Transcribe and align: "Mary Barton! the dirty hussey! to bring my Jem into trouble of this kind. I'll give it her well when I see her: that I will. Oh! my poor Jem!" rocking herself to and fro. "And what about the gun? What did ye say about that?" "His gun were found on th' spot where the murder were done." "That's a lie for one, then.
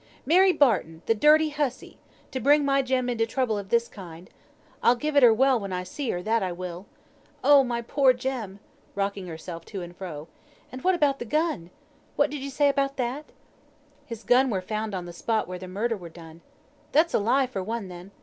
"Mary 0.25 0.51
Barton! 0.51 1.03
the 1.05 1.13
dirty 1.13 1.49
hussey! 1.49 1.99
to 2.31 2.39
bring 2.39 2.65
my 2.65 2.81
Jem 2.81 3.07
into 3.07 3.27
trouble 3.27 3.55
of 3.55 3.69
this 3.69 3.87
kind. 3.87 4.31
I'll 4.81 4.95
give 4.95 5.15
it 5.15 5.21
her 5.21 5.31
well 5.31 5.59
when 5.59 5.71
I 5.71 5.83
see 5.83 6.09
her: 6.09 6.23
that 6.23 6.41
I 6.41 6.51
will. 6.51 6.87
Oh! 7.43 7.63
my 7.63 7.83
poor 7.83 8.11
Jem!" 8.11 8.59
rocking 8.95 9.27
herself 9.27 9.63
to 9.65 9.83
and 9.83 9.95
fro. 9.95 10.27
"And 10.71 10.83
what 10.83 10.95
about 10.95 11.19
the 11.19 11.25
gun? 11.25 11.69
What 12.15 12.31
did 12.31 12.41
ye 12.41 12.49
say 12.49 12.67
about 12.67 12.97
that?" 12.97 13.25
"His 14.03 14.23
gun 14.23 14.49
were 14.49 14.59
found 14.59 14.95
on 14.95 15.05
th' 15.05 15.13
spot 15.13 15.47
where 15.47 15.59
the 15.59 15.67
murder 15.67 15.97
were 15.97 16.09
done." 16.09 16.41
"That's 16.91 17.13
a 17.13 17.19
lie 17.19 17.45
for 17.45 17.61
one, 17.61 17.87
then. 17.87 18.09